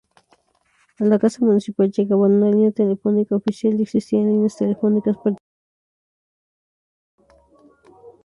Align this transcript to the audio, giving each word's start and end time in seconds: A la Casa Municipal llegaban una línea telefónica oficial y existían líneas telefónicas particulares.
A 0.97 1.05
la 1.05 1.19
Casa 1.19 1.45
Municipal 1.45 1.91
llegaban 1.91 2.31
una 2.31 2.49
línea 2.49 2.71
telefónica 2.71 3.35
oficial 3.35 3.79
y 3.79 3.83
existían 3.83 4.23
líneas 4.31 4.57
telefónicas 4.57 5.15
particulares. 5.15 5.47